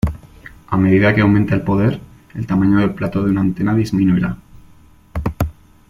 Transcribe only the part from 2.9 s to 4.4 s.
plato de una antena disminuirá.